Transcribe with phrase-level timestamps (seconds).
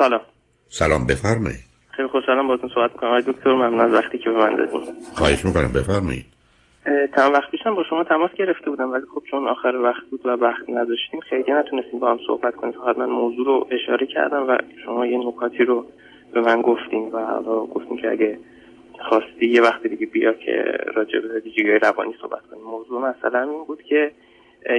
[0.00, 0.20] سلام.
[0.68, 1.64] سلام بفرمایید.
[1.90, 4.80] خیلی خوشحالم باهاتون صحبت کنم آقای دکتر ممنون از وقتی که به من دادین.
[5.14, 6.24] خواهش می‌کنم بفرمایید.
[7.16, 10.28] چند وقت پیشم با شما تماس گرفته بودم ولی خب چون آخر وقت بود و
[10.28, 12.72] وقت نداشتیم خیلی نتونستیم با هم صحبت کنیم.
[12.72, 15.86] فقط من موضوع رو اشاره کردم و شما یه نکاتی رو
[16.32, 18.38] به من گفتیم و حالا گفتیم که اگه
[19.08, 20.64] خواستی یه وقت دیگه بیا که
[20.94, 22.62] راجع به ویژگی روانی صحبت کنیم.
[22.62, 24.12] موضوع مثلا این بود که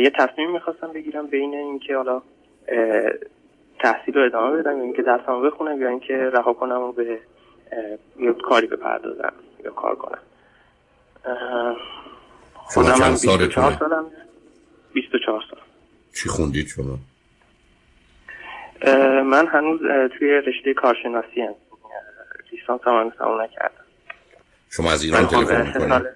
[0.03, 2.21] یه تصمیم می‌خواستم بگیرم بین اینکه حالا
[3.82, 7.20] تحصیل رو ادامه بدم یا اینکه درسمو بخونم یا اینکه رها کنم و به
[8.20, 10.20] یه کاری بپردازم یا کار کنم
[12.73, 14.05] شما چند سالتونه؟ سالم
[14.94, 15.59] 24 سال
[16.13, 16.98] چی خوندید شما؟
[19.23, 19.80] من هنوز
[20.20, 21.55] توی رشته کارشناسی هم
[22.52, 23.84] لیسانس هم هنوز نکردم
[24.70, 26.08] شما از ایران تلفن می‌کنید؟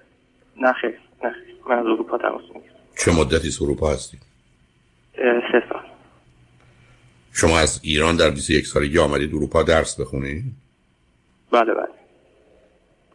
[0.56, 1.34] نه خیلی نه
[1.68, 4.20] من از اروپا تماس می‌گیرم چه مدتی اروپا هستید؟
[5.52, 5.82] سه سال
[7.36, 10.44] شما از ایران در 21 سالگی آمدید اروپا درس بخونید؟
[11.52, 11.88] بله بله.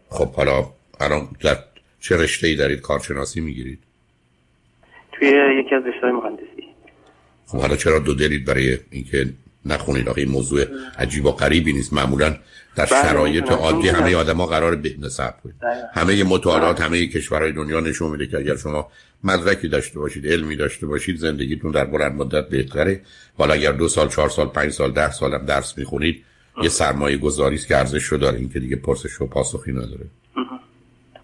[0.10, 0.66] خب حالا
[1.00, 1.58] الان در
[2.00, 3.80] چه رشته ای دارید کارشناسی می‌گیرید؟
[5.12, 6.68] توی یکی از رشته مهندسی.
[7.48, 9.26] خب حالا چرا دو دلید برای اینکه
[9.66, 10.66] نخونید؟ آخه این موضوع
[10.98, 11.94] عجیب و غریبی نیست.
[11.94, 12.36] معمولا
[12.76, 15.56] در بله، شرایط عادی همه آدما قرار به نصب کنید
[15.94, 18.92] همه مطالعات همه کشورهای دنیا نشون میده که اگر شما
[19.24, 23.02] مدرکی داشته باشید علمی داشته باشید زندگیتون در بلند مدت بهتره.
[23.38, 26.24] حالا اگر دو سال چهار سال پنج سال ده سال هم درس می‌خونید
[26.64, 28.38] یه سرمایه گذاری است که ارزش رو داره.
[28.38, 30.06] این که دیگه پرسش و پاسخی نداره.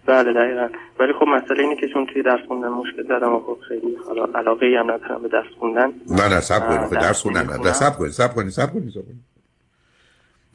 [0.06, 0.68] بله دقیقا.
[1.00, 4.38] ولی خب مسئله اینه که چون توی درس خوندن مشکل دارم و خب خیلی حالا
[4.38, 5.92] علاقه ای هم ندارم به درس خوندن.
[6.10, 6.80] نه نه سب کنید.
[6.80, 9.24] خب درس خوندن نه سب کنید سب کنید سب کنید سب کنید.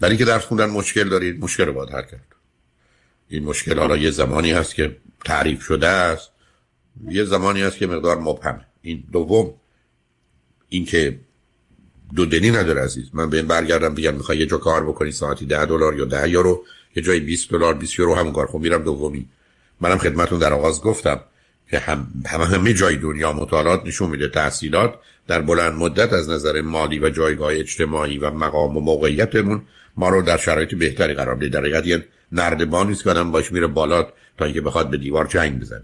[0.02, 2.36] ولی که درس خوندن مشکل دارید مشکل رو باید حل کرد.
[3.30, 6.33] این مشکل حالا یه زمانی هست که تعریف شده است.
[7.10, 9.54] یه زمانی هست که مقدار مبهم این دوم
[10.70, 11.20] این که
[12.16, 13.10] دو دلی نداره عزیز.
[13.14, 16.30] من به این برگردم بگم می‌خوای یه جا کار بکنی ساعتی ده دلار یا ده
[16.30, 16.64] یورو
[16.96, 18.48] یه جای 20 دلار 20 یورو همون کار.
[18.48, 19.30] خب میرم دومی.
[19.82, 21.20] منم خدمتون در آغاز گفتم
[21.70, 24.96] که هم همه, همه جای دنیا مطالعات نشون میده تحصیلات
[25.28, 29.62] در بلند مدت از نظر مالی و جایگاه اجتماعی و مقام و موقعیتمون
[29.98, 31.50] ما رو در شرایط بهتری قرار میده.
[31.50, 34.08] در حقیقت یه نردبانی است که آدم باش میره بالا
[34.38, 35.84] تا اینکه بخواد به دیوار جنگ بزنه.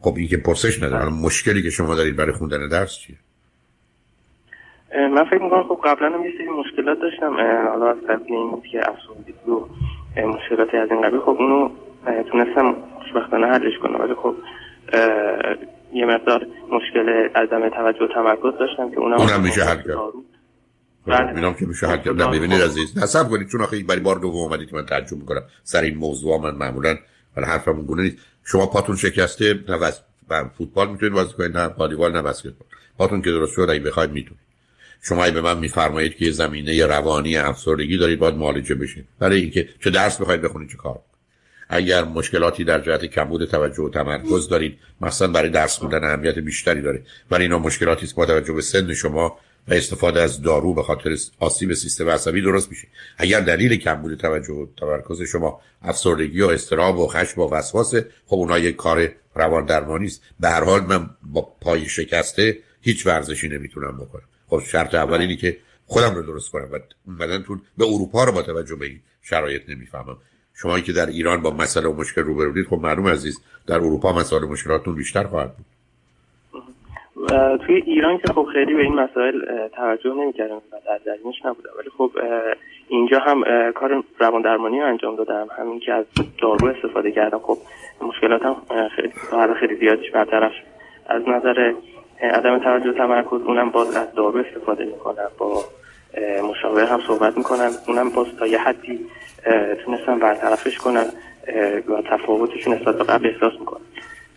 [0.00, 3.16] خب این که پرسش نداره مشکلی که شما دارید برای خوندن درس چیه؟
[4.94, 7.36] من فکر می‌کنم خب قبلا هم یه سری مشکلات داشتم
[7.70, 9.60] حالا از قبل این که افسردگی و
[10.28, 11.20] مشکلاتی از این قبیل.
[11.20, 11.70] خب اونو
[12.30, 14.34] تونستم خوشبختانه حلش کنم ولی خب
[15.92, 19.96] یه مقدار مشکل عدم توجه و تمرکز داشتم که اونم اونم میشه حل کرد.
[21.06, 21.36] بله.
[21.36, 22.16] اینم که میشه حل کرد.
[22.16, 23.48] ببینید عزیز نصب کنید.
[23.48, 25.42] چون آخه برای بار دوم اومدید که من تعجب می‌کنم.
[25.62, 26.96] سر این موضوع من معمولا
[27.36, 28.18] ولی حرفم گونه نیست.
[28.46, 29.64] شما پاتون شکسته
[30.28, 32.68] نه فوتبال می‌تونید بازی کنید نه والیبال نه بسکتبال.
[32.98, 34.46] پاتون که درست شد اگه بخواید می‌تونید.
[35.02, 39.08] شما به من میفرمایید که یه زمینه روانی افسردگی دارید باید معالجه بشید.
[39.18, 41.00] برای اینکه چه درس بخواید بخونید چه کار.
[41.68, 46.82] اگر مشکلاتی در جهت کمبود توجه و تمرکز دارید مثلا برای درس خوندن اهمیت بیشتری
[46.82, 49.38] داره ولی اینا مشکلاتی است با توجه به سن شما
[49.68, 52.88] و استفاده از دارو به خاطر آسیب سیستم عصبی درست میشه.
[53.18, 58.36] اگر دلیل کمبود توجه و تمرکز شما افسردگی و استراب و خشم و وسواس خب
[58.36, 60.22] اونها یک کار روان درمانی است.
[60.40, 64.24] به هر حال من با پای شکسته هیچ ورزشی نمی‌تونم بکنم.
[64.48, 65.56] خب شرط اول اینی که
[65.86, 66.68] خودم رو درست کنم.
[66.72, 66.78] و
[67.20, 70.16] بدنتون به اروپا رو با توجه به این شرایط نمی‌فهمم.
[70.54, 74.44] شما که در ایران با مسئله و مشکل روبرو خب معلوم عزیز در اروپا مسائل
[74.44, 75.66] مشکلاتون بیشتر خواهد بود.
[77.66, 79.32] توی ایران که خب خیلی به این مسائل
[79.68, 81.70] توجه نمی‌کردم و در جریانش نبودم.
[81.78, 82.10] ولی خب
[82.88, 85.48] اینجا هم کار روان درمانی رو انجام دادم.
[85.58, 86.04] همین که از
[86.42, 87.38] دارو استفاده کردم.
[87.38, 87.56] خب
[88.02, 88.56] مشکلاتم
[88.96, 89.12] خیلی
[89.60, 90.52] خیلی زیادش برطرف
[91.08, 91.72] از نظر
[92.20, 95.30] عدم توجه تمرکز اونم باز از دارو استفاده می‌کنم.
[95.38, 95.64] با
[96.50, 97.70] مشاور هم صحبت می‌کنم.
[97.88, 99.06] اونم باز تا یه حدی
[99.84, 101.06] تونستم برطرفش کنم
[101.88, 103.80] و تفاوتش نسبت به قبل احساس می‌کنم.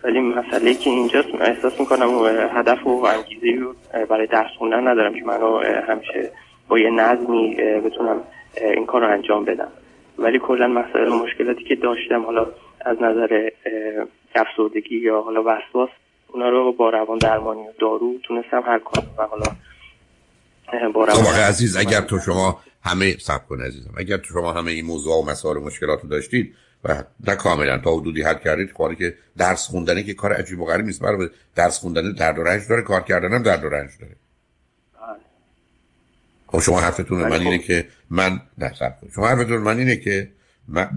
[0.04, 2.10] ولی مسئله که اینجاست من احساس می‌کنم
[2.52, 6.32] هدف و انگیزه رو برای درس خوندن ندارم که منو همیشه
[6.68, 8.24] با یه نظمی بتونم
[8.62, 9.68] این کار رو انجام بدم.
[10.18, 12.48] ولی کلا مسئله مشکلاتی که داشتم حالا
[12.82, 13.50] از نظر
[14.36, 15.90] افسردگی یا حالا وسواس
[16.28, 19.46] اونا رو با روان درمانی و دارو تونستم حل کنم و حالا
[20.94, 24.72] با روان خب عزیز اگر تو شما همه سب کن عزیزم اگر تو شما همه
[24.72, 27.78] این موضوع و مسائل و مشکلات رو داشتید و نه کاملا.
[27.78, 31.30] تا حدودی حل کردید کاری که درس خوندنه که کار عجیب و غریب نیست برای
[31.56, 34.16] درس خوندن درد و رنج داره کار کردن هم درد و رنج داره.
[36.48, 37.64] خب شما حرفتون من اینه خب.
[37.64, 38.72] که من نه
[39.16, 40.32] شما حرفتون من اینه که
[40.68, 40.90] من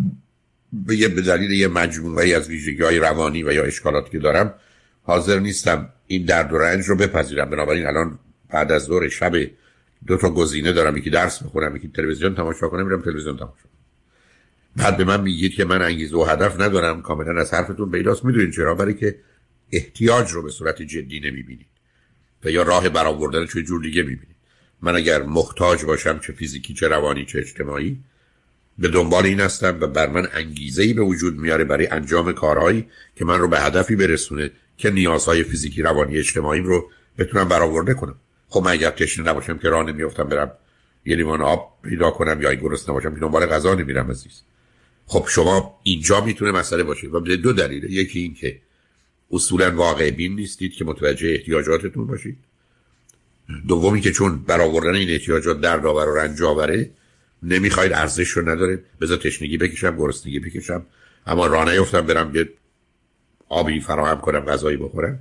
[0.73, 4.55] به یه به دلیل یه مجموعه از ویژگی های روانی و یا اشکالاتی که دارم
[5.03, 7.51] حاضر نیستم این درد و رنج رو بپذیرم.
[7.51, 8.19] بنابراین الان
[8.51, 9.33] بعد از دور شب
[10.07, 10.97] دو تا گزینه دارم.
[10.97, 13.72] یکی درس می‌خونم یکی تلویزیون تماشا کنم میرم تلویزیون تماشا
[14.77, 17.03] بعد به من میگید که من انگیزه و هدف ندارم.
[17.03, 18.53] کاملا از حرفتون پیداست می‌دونید.
[18.55, 19.19] چرا؟ برای که
[19.73, 21.67] احتیاج رو به صورت جدی نمی‌بینید.
[22.45, 24.37] و یا راه برآوردن چه جور دیگه می‌بینید.
[24.83, 27.99] من اگر محتاج باشم چه فیزیکی چه روانی چه اجتماعی
[28.79, 32.87] به دنبال این هستم و بر من انگیزه ای به وجود میاره برای انجام کارهایی
[33.17, 38.15] که من رو به هدفی برسونه که نیازهای فیزیکی روانی اجتماعی رو بتونم برآورده کنم.
[38.49, 40.53] خب من اگر تشنه نباشم که راه نمیافتم برم
[41.05, 44.43] یه لیوان آب پیدا کنم یا گرسنه نباشم که دنبال غذا نمیرم عزیز.
[45.07, 48.59] خب شما اینجا می‌تونه مسئله باشه و دو دلیل یکی این که
[49.31, 52.37] اصولا واقع بین نیستید که متوجه احتیاجاتتون باشید.
[53.69, 56.91] دومی که چون برآوردن این احتیاجات دردآور و رنج آوره
[57.43, 58.85] نمی‌خواید ارزش رو نداره.
[59.01, 60.87] بذار تشنگی بکشم گرسنگی بکشم.
[61.27, 62.49] اما راه نیفتم برم یه
[63.49, 65.19] آبی فراهم کنم غذایی بخورم.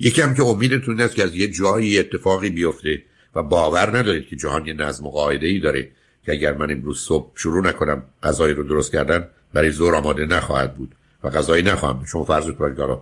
[0.00, 3.02] یکی هم که امیدتون است که از یه جایی اتفاقی بیفته
[3.34, 5.90] و باور ندارید که جهان یه نظم و قاعده ای داره.
[6.26, 10.74] که اگر من امروز صبح شروع نکنم غذایی رو درست کردن برای زور آماده نخواهد
[10.74, 10.94] بود
[11.24, 12.98] و غذایی نخواهم شما فرض که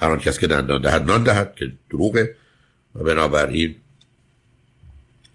[0.00, 2.34] هر کس که دندان دهد نان دهد که دروغه
[2.94, 3.76] و بنابراین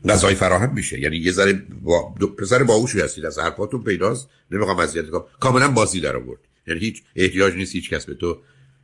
[0.09, 0.99] غذای فراهم میشه.
[0.99, 2.09] یعنی یه ذره با...
[2.37, 5.23] پسر باهوشی هستید از حرفاتون پیداست نمی‌خوام اذیت کنم.
[5.39, 6.39] کاملا بازی در آورد.
[6.67, 8.37] یعنی هیچ احتیاج نیست هیچ کس به تو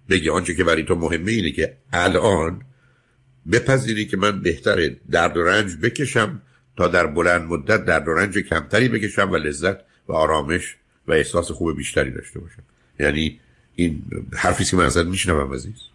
[0.09, 2.61] بگی آنچه که برای تو مهمه اینه که الان
[3.51, 6.41] بپذیری که من بهتره درد و رنج بکشم
[6.79, 9.77] تا در بلند مدت درد و رنج کمتری بکشم و لذت
[10.07, 10.75] و آرامش
[11.07, 12.63] و احساس خوب بیشتری داشته باشم.
[12.99, 13.39] یعنی
[13.75, 14.01] این
[14.37, 15.89] حرفی که من ازت میشنوم عزیز.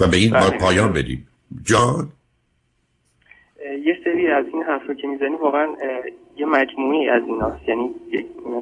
[0.00, 0.58] و به این بله.
[0.58, 1.28] پایان بدیم.
[1.64, 2.08] جان؟
[3.84, 5.66] یه سری از این حرف که می‌زنی واقعا
[6.36, 7.68] یه مجموعی از ایناست.
[7.68, 7.90] یعنی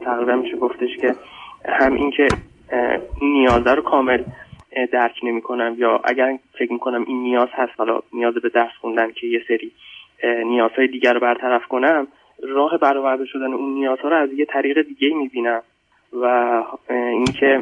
[0.05, 1.15] تقریبا میشه گفتش که
[1.69, 2.29] هم این که
[3.21, 4.25] این نیازه رو کامل
[4.93, 9.13] درک نمی کنم یا اگر فکر می‌کنم این نیاز هست حالا نیاز به درس خوندن
[9.13, 9.73] که یه سری
[10.47, 12.07] نیازهای دیگر رو برطرف کنم
[12.43, 15.63] راه برآورده شدن اون نیازها رو از یه طریق دیگه می‌بینم.
[16.13, 16.27] و
[16.89, 17.61] اینکه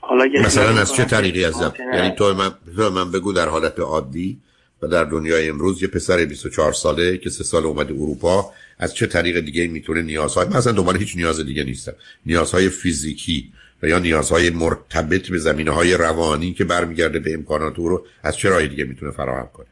[0.00, 4.38] حالا مثلا از چه طریقی از یعنی تو من, تو من بگو در حالت عادی
[4.82, 8.44] و در دنیای امروز یه پسر 24 ساله که سه سال اومده اروپا
[8.78, 11.92] از چه طریق دیگه می‌تونه نیازهای مثلا دنبال هیچ نیاز دیگه نیستم.
[12.26, 13.52] نیازهای فیزیکی
[13.82, 18.36] و یا نیازهای مرتبط به زمینه های روانی که برمیگرده به امکانات او رو از
[18.36, 19.66] چه راه دیگه می‌تونه فراهم کنه؟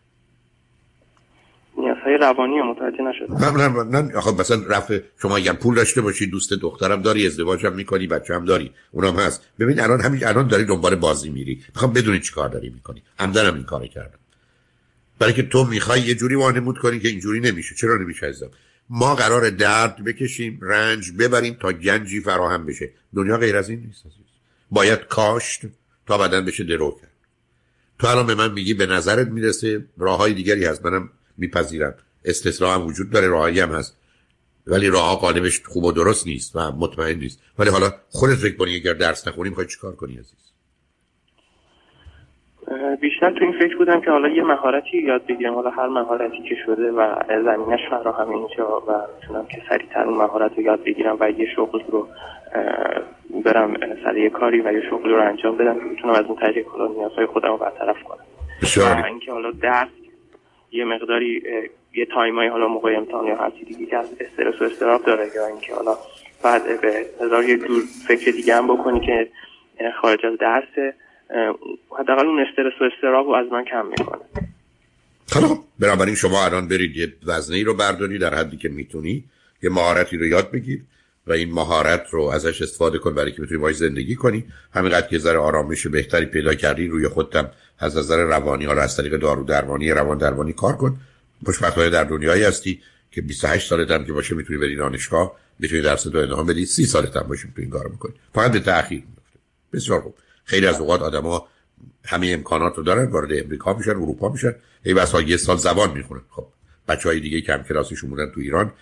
[1.78, 6.26] نیازهای روانی متوجه نشد نه نه نه آخه مثلا رفع شما اگر پول داشته باشی
[6.26, 9.48] دوست دخترم داری ازدواج هم می‌کنی بچه هم داری اونم هست.
[9.58, 11.62] ببین الان همین الان داری دنبال بازی میری.
[11.74, 13.02] می‌خوام بدونی چی کار داری می‌کنی.
[13.18, 14.18] همدنم این کار کردم.
[15.18, 17.74] برای که تو می‌خوای یه جوری وانمود کنی که اینجوری نمیشه.
[17.74, 18.50] چرا نمیشه ازم
[18.90, 22.90] ما قرار درد بکشیم رنج ببریم تا گنجی فراهم بشه.
[23.14, 24.04] دنیا غیر از این نیست
[24.70, 25.60] باید کاشت
[26.06, 27.10] تا بدن بشه درو کرد.
[27.98, 30.86] تو الان به من میگی به نظرت می‌رسه راه های دیگری هست.
[30.86, 31.94] منم میپذیرم
[32.24, 33.98] استثناء هم وجود داره راهی هم هست.
[34.66, 37.42] ولی راه قالبش خوب و درست نیست و مطمئن نیست.
[37.58, 40.34] ولی حالا خودت فکر کنی اگر درس نخونی می‌خوای چیکار کنی عزیز؟
[43.00, 45.54] بیشتر تو این فکر بودم که حالا یه مهارتی یاد بگیرم.
[45.54, 50.52] حالا هر مهارتی که شده و زمینش فراهم اینجا و می‌تونم که سریعتر اون مهارت
[50.56, 52.08] رو یاد بگیرم و یه شغل رو
[53.44, 53.74] برم
[54.04, 56.38] سر یه کاری و یه شغل رو انجام بدم که بتونم از اون
[56.72, 59.04] حالا نیازهای خودم رو برطرف کنم.
[59.04, 59.88] اینکه حالا درس
[60.72, 61.42] یه مقداری
[61.94, 65.46] یه تایمای حالا موقع امتحان یا هر دیگه که از استرس و استراب داره یا
[65.46, 65.96] اینکه حالا
[66.42, 69.28] بعد به هزار یه دور فکر دیگه هم بکنی که
[70.00, 70.94] خارج از درسه
[71.98, 74.20] حداقل اون استرس و استراب رو از من کم می‌کنه.
[75.28, 79.24] خب بنابراین شما الان برید یه وزنه رو برداری در حدی که می‌تونی
[79.62, 80.80] یه مهارتی رو یاد بگیر
[81.26, 84.44] و این مهارت رو ازش استفاده کن برای که بتونی باید زندگی کنی.
[84.74, 89.16] همینقدر که ذره آرامش بهتری پیدا کردی روی خودتم از نظر روانی حالا از طریق
[89.16, 91.00] دارو درمانی روان درمانی کار کن.
[91.44, 92.80] خوشبختانه در دنیایی هستی
[93.10, 96.86] که 28 سالت هم که باشه می‌تونی بری دانشگاه می‌تونی درس تو ادامه بدی 30
[96.86, 98.14] سالت هم باشه می‌تونی کار بکنی.
[98.34, 99.38] فقط به تاخیر میفته
[99.72, 100.14] بسیار خوب.
[100.44, 101.48] خیلی از اوقات آدما
[102.04, 104.54] همه امکانات رو دارن وارد امریکا میشن اروپا میشن.
[104.82, 106.22] ای بسا یه سال زبان می‌خونن.
[106.30, 106.46] خب
[106.88, 108.72] بچه های دیگه کم کلاسیشون بودن تو ایران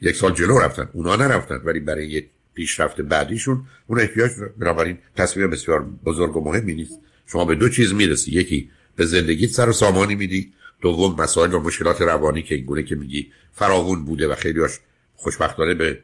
[0.00, 0.88] یک سال جلو رفتن.
[0.92, 6.74] اونا نرفتن ولی برای یه پیشرفت بعدیشون اون احتیاج بنابراین تصمیم بسیار بزرگ و مهمی
[6.74, 8.32] نیست شما به دو چیز می‌رسی.
[8.32, 10.52] یکی به زندگیت سر و سامانی میدی.
[10.80, 14.70] دوم مسائل و مشکلات روانی که اینگونه که میگی فراوون بوده و خیلیاش
[15.14, 15.98] خوشبختانه به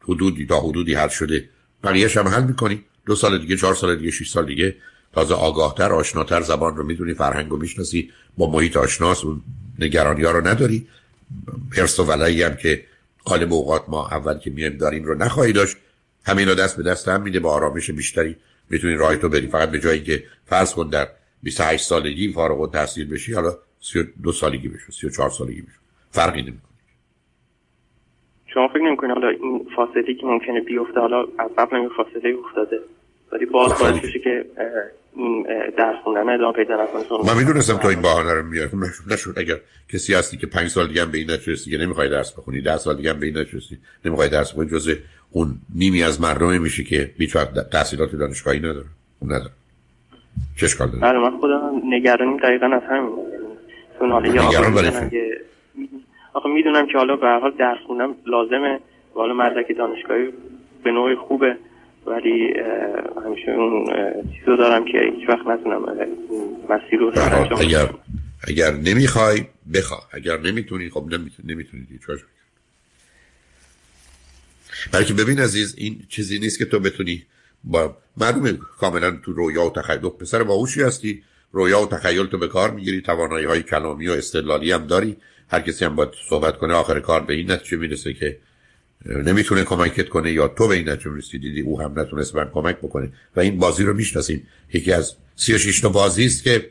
[0.00, 1.48] حدودی تا حدودی حل شده.
[1.84, 2.84] بقیهش هم حل می‌کنی.
[3.06, 4.76] دو سال دیگه چهار سال دیگه شش سال دیگه.
[5.12, 8.10] تازه آگاهتر آشناتر زبان رو می‌دونی فرهنگ رو می‌شناسی.
[8.36, 9.40] با محیط آشناس و
[9.78, 10.86] نگرانی ها رو نداری.
[11.76, 12.84] پرس و ولایی هم که
[13.24, 15.76] قالب اوقات ما اول که میایم داریم رو نخواهی داشت.
[16.24, 18.36] همین رو دست به دست هم میده با آرامش بیشتری.
[18.70, 19.46] می‌تونی راه تو بری.
[19.46, 21.08] فقط به جایی که فرض کن در
[21.42, 26.62] 28 سالگی فارغ التحصیل بشی حالا 32 سالگی بشو 34 سالگی بشو فرقی نمی‌کنه.
[28.54, 32.80] شما فکر نمی‌کنید حالا این فاصله که ممکنه بیفته حالا از قبل این فاصله افتاده
[33.32, 34.44] ولی باز باعث بشه که
[35.76, 38.70] درس خوندن ادامه پیدا نکنه من می‌دونستم تو این بهانه رو میاری
[39.10, 39.56] نشد اگر
[39.92, 42.76] کسی هستی که پنج سال دیگه هم به این نتیجه که نمی‌خوای درس بخونی ده
[42.76, 44.94] سال دیگه هم به این نتیجه نمی‌خوای درس بخونی جزء
[45.30, 48.86] اون نیمی از مردم میشه که هیچ وقت تحصیلات دانشگاهی نداره.
[49.20, 49.50] اون نداره.
[50.56, 53.10] چه اشکال داره؟ بله من خودم نگرانیم دقیقا از همین.
[53.98, 55.20] چون حالا برای
[56.32, 58.80] آخه می‌دونم که حالا به هر حال درس خوندم لازمه.
[59.14, 60.28] حالا مدرک دانشگاهی
[60.84, 61.56] به نوعی خوبه.
[62.10, 62.54] ولی
[63.24, 63.86] همیشه اون
[64.38, 65.82] چیزو دارم که هیچ وقت نتونم
[66.70, 67.12] مسیر رو
[67.60, 67.90] اگر
[68.48, 69.42] اگر نمی‌خوای
[69.74, 71.82] بخواه اگر نمی‌تونی خب نمی‌تونی نمی‌تونی.
[71.84, 72.00] دیگه
[74.92, 77.22] برای که ببین عزیز این چیزی نیست که تو بتونی
[77.64, 79.98] با معلومه کاملا تو رویا و تخیل.
[79.98, 81.22] پسر باهوشی هستی.
[81.52, 83.00] رویا و تخیل تو به کار می‌گیری.
[83.00, 85.16] توانایی های کلامی و استدلالی هم داری.
[85.50, 88.38] هر کسی هم باید صحبت کنه آخر کار به این نتیجه می‌رسه که
[89.08, 92.76] نمی‌تونه کمکت کنه یا تو به این نتیجه می‌رسی دیدی او هم نتونست من کمک
[92.76, 93.12] بکنه.
[93.36, 94.46] و این بازی رو می‌شناسیم.
[94.72, 96.70] یکی از 36 تا بازی است که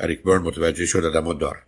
[0.00, 1.62] اریک برن متوجه شده آدمو دار.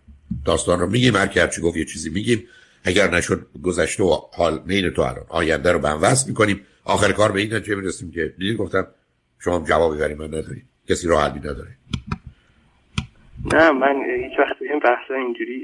[0.45, 2.43] داستان رو میگیم هر کی گفت یه چیزی میگیم.
[2.83, 5.25] اگر نشد گذشته و حال مین تو الان.
[5.29, 6.61] آینده رو هم وصل می‌کنیم.
[6.83, 8.87] آخر کار به این نتیجه می‌رسیم که دیدی گفتم
[9.39, 10.65] شما جوابی برای من ندارید.
[10.89, 11.77] کسی راه حلی نداره.
[13.53, 15.61] نه من هیچ وقت این بحث اینجوری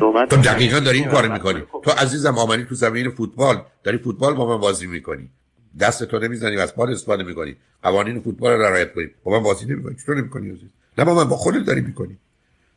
[0.00, 1.62] صحبت تو دقیقا داری این کار می‌کنی.
[1.84, 3.62] تو عزیزم آمنی تو زمین فوتبال.
[3.84, 5.28] داری فوتبال با من بازی می‌کنی.
[5.80, 7.56] دست تو نمی‌زنی و از بال استفاده می‌کنی.
[7.82, 9.10] قوانین فوتبال رو رعایت کنی.
[9.24, 9.94] با من بازی نمی‌کنی.
[9.94, 12.18] چطور نمی‌کنی عزیز؟ نه با من با خودت داری می‌کنی.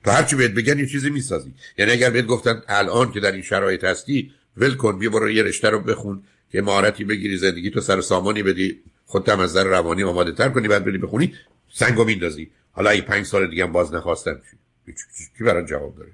[0.05, 1.53] تو هر چی بهت بگن یه چیزی می‌سازی.
[1.77, 5.43] یعنی اگر بهت گفتن الان که در این شرایط هستی ول کن بیا برو یه
[5.43, 9.63] رشته رو بخون که مهارتی بگیری زندگی تو سر سامانی بدی خودت هم از نظر
[9.63, 11.33] روانی آماده تر کنی بعد بری بخونی
[11.73, 12.49] سنگو میندازی.
[12.71, 14.41] حالا اگه پنج سال دیگه هم باز نخواستم
[14.85, 14.93] چی
[15.37, 16.11] کی برای جواب داره؟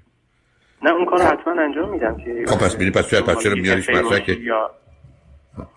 [0.82, 3.90] نه اون کار حتما انجام میدم که خب پس میری پس چرا پس چرا میاریش
[3.90, 4.38] مطرح که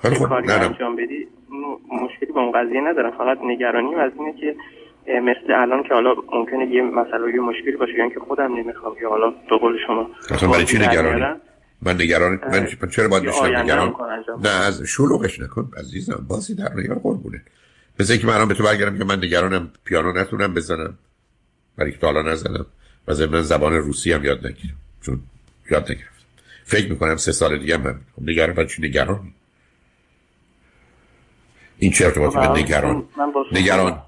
[0.01, 1.27] خیلی خب نه انجام بدی
[1.91, 3.11] مشکلی با اون قضیه ندارم.
[3.17, 4.55] فقط نگرانیم از اینه که
[5.07, 9.09] مثل الان که حالا ممکنه یه مسئله یه مشکلی باشه یعنی که خودم نمی‌خوام یا
[9.09, 11.25] حالا به قول شما اصلا برای چی نگرانی؟
[11.81, 13.95] من نگران من چرا باید بشنم نگران؟
[14.43, 16.25] نه از شلوغش نکن عزیزم.
[16.29, 17.41] بازی در نیار قربونه.
[17.99, 20.97] مثل که من به تو برگردم که من نگرانم پیانو نتونم بزنم.
[21.77, 22.65] برای که تا حالا نزنم.
[23.07, 24.75] و ضمن زبان روسی هم یاد نگیرم.
[25.05, 25.21] چون
[25.71, 26.13] یاد نگرفتم
[26.63, 29.33] فکر می‌کنم سه سال دیگه من خب نگران برای چی؟ نگران
[31.77, 33.05] این چه ارتباطی به نگران؟
[33.51, 34.01] نگران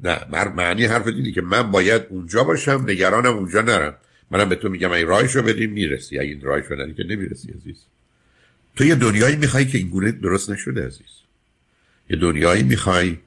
[0.00, 3.94] نه معنی حرف دیدی که من باید اونجا باشم نگرانم اونجا نرم.
[4.30, 6.18] منم به تو میگم این راهشو بدیم می‌رسی.
[6.18, 7.84] اگه این راهشو ندی که نمی‌رسی عزیز.
[8.76, 11.20] تو یه دنیایی می‌خوای که این گونه درست نشده عزیز.
[12.10, 13.18] یه دنیایی می‌خوای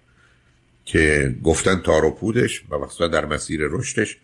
[0.86, 4.18] که گفتن تار و پودش و مثلا در مسیر رشدش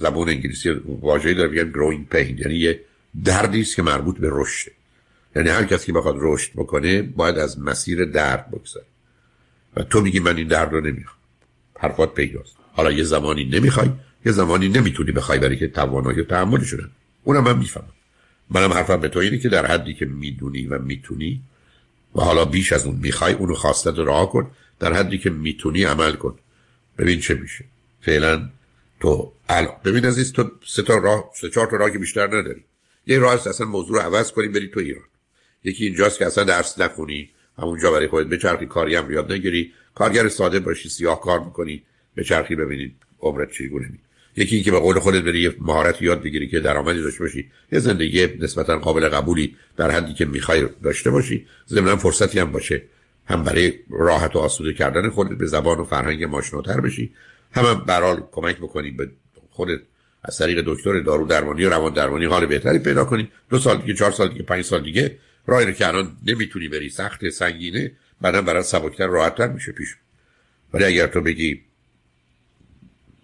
[0.00, 2.80] زبان انگلیسی واژه‌ای داره میگن growing pain یعنی یه
[3.24, 4.70] دردی است که مربوط به رشد.
[5.36, 8.84] یعنی هر کسی که بخواد رشد بکنه باید از مسیر درد بگذره.
[9.76, 11.18] و تو میگی من این درد رو نمی‌خوام.
[11.78, 12.56] حرفات پیداست.
[12.72, 13.88] حالا یه زمانی نمی‌خوای
[14.26, 16.90] یه زمانی نمی‌تونی بخوای برای که توانایی تحمل شدن
[17.24, 17.92] اونم من می‌فهمم.
[18.50, 21.40] منم حرفم به تو اینه که در حدی که می‌دونی و می‌تونی
[22.14, 24.50] و حالا بیش از اون می‌خوای اونو خواستت راه کن.
[24.80, 26.34] در حدی که می‌تونی عمل کن.
[26.98, 27.64] ببین چه میشه.
[28.00, 28.48] فعلا
[29.00, 29.76] تو الان.
[29.84, 32.64] ببین عزیز تو سه تا راه سه چهار تا راه که بیشتر نداری.
[33.06, 35.04] یه راه است اصلا موضوع رو عوض کنی بری تو ایران.
[35.64, 39.72] یکی اینجاست که اصلا درس نخونی همونجا برای خودت بچرخی کاری هم یاد نگیری.
[39.94, 41.82] کارگر ساده باشی سیاه کار می‌کنی
[42.16, 43.98] بچرخی ببینید عمرت چگونه می
[44.36, 47.78] یکی اینکه به قول خودت بری یه مهارت یاد بگیری که درآمدی داشته باشی یه
[47.78, 51.46] زندگی نسبتا قابل قبولی در حدی که می‌خوای داشته باشی.
[51.68, 52.82] ضمن فرصتی هم باشه.
[53.26, 57.14] هم برای راحت و آسوده کردن خودت به زبان و فرهنگ ماشناتر بشی.
[57.56, 59.08] هم, هم برال کمک بکنی به
[59.50, 59.80] خودت
[60.24, 63.30] از طریق دکتر دارو درمانی و روان درمانی حال بهتری پیدا کنی.
[63.50, 66.90] دو سال دیگه چهار سال دیگه پنج سال دیگه راهی رو که الان نمی‌تونی بری.
[66.90, 67.92] سخت سنگینه.
[68.20, 69.96] بعدا برات سبکتر راحتتر میشه پیش.
[70.72, 71.60] ولی اگر تو بگی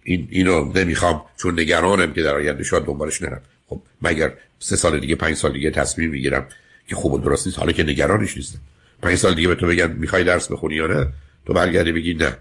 [0.03, 3.41] این اینو نمی‌خوام چون نگرانم که در آینده شاید دنبالش نرم.
[3.67, 6.47] خب مگر سه سال دیگه پنج سال دیگه تصمیم می‌گیرم
[6.87, 8.59] که خوب و درست نیست حالا که نگرانش نیستم.
[9.01, 11.07] پنج سال دیگه به تو بگن می‌خوای درس بخونی یا نه
[11.45, 12.37] تو برگردی بگی نه.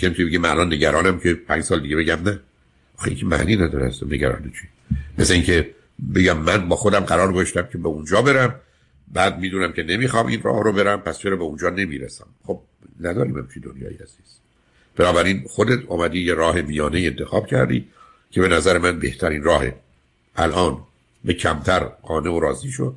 [0.00, 2.40] تو که بگی من الان نگرانم که پنج سال دیگه بگم نه.
[2.98, 4.68] خیلی که معنی نداره هستم نگران چی.
[5.18, 5.70] مثل اینکه
[6.14, 8.54] بگم من با خودم قرار گذاشتم که به اونجا برم
[9.12, 12.60] بعد می‌دونم که نمی‌خوام این راه رو برم پس چرا به اونجا نمی‌رسم؟ خب
[13.00, 14.38] نداریم همچین دنیایی عزیز.
[14.96, 17.88] بنابراین خودت اومدی یه راه میانه انتخاب کردی
[18.30, 19.74] که به نظر من بهترین راهه
[20.36, 20.78] الان
[21.24, 22.96] به کمتر قانع و راضی شد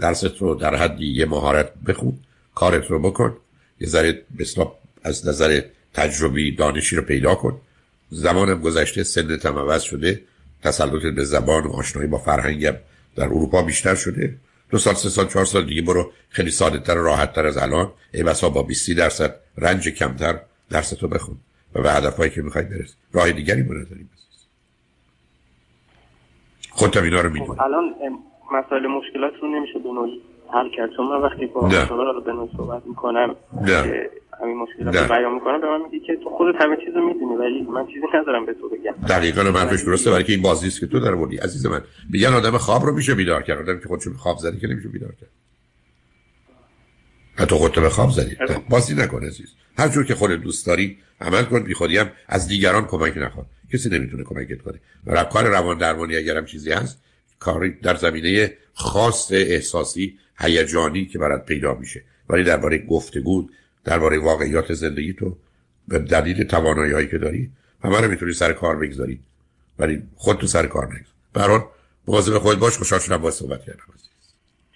[0.00, 2.18] درست رو در حدی یه مهارت بخون
[2.54, 3.36] کارت رو بکن.
[3.80, 4.22] یه ذره
[5.02, 5.62] از نظر
[5.98, 7.60] تجربی دانشی رو پیدا کن.
[8.10, 10.20] زمانم گذشته سنت هم عوض شده.
[10.62, 12.74] تسلط به زبان و آشنایی با فرهنگم
[13.16, 14.34] در اروپا بیشتر شده.
[14.70, 16.12] دو سال سه سال چهار سال دیگه برو.
[16.28, 17.92] خیلی ساده تر راحت تر از الان.
[18.14, 19.34] ای بسا با 20 درصد.
[19.58, 20.40] رنج کمتر.
[20.70, 21.36] درس تو بخون.
[21.74, 22.94] و به هدفهایی که می‌خوای برس.
[23.12, 24.08] راه دیگری رو نداری
[26.70, 27.60] خودت اینا رو می‌دونی.
[27.60, 27.94] الان
[28.52, 29.88] مسائل مشکلات نمیشه به
[30.76, 33.36] کرد چون من وقتی با رو به صحبت می‌کنم
[34.42, 37.62] همین مشکلات رو بیان می‌کنم به من میگه که تو خودت همه چیزو می‌دونی ولی
[37.62, 38.94] من چیزی ندارم به تو بگم.
[39.08, 41.82] دقیقاً منفش درسته برای که این بازی است که تو در بودی عزیز من.
[42.10, 43.58] میگن آدم خواب رو میشه بیدار کرد.
[43.58, 45.30] آدمی که خودشو خواب زدی که نمیشه بیدار کرد.
[47.34, 48.36] حتی خودت به خواب زدی.
[48.70, 49.54] بازی نکن عزیز.
[49.78, 51.62] هر جور که خودت دوست داری عمل کن.
[51.62, 54.80] بی خودی هم از دیگران کمک نخواد کسی نمی‌تونه کمکت کنه.
[55.06, 57.02] و کار روان درمانی اگرم چیزی هست
[57.38, 62.02] کاری در زمینه خاص احساسی هیجانی که برات پیدا میشه.
[62.28, 63.48] ولی درباره گفتگو
[63.84, 65.36] درباره واقعیات زندگی تو
[65.88, 67.50] به دلیل توانایی هایی که داری
[67.84, 69.20] همه رو می‌تونی سر کار بگذاری.
[69.78, 71.14] ولی خود تو سر کار نگذار.
[71.34, 71.64] برحال
[72.06, 72.78] مواظب خود باش.
[72.78, 73.82] خوشحال شدم با صحبت کردم.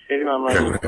[0.08, 0.78] خیلی ممنون.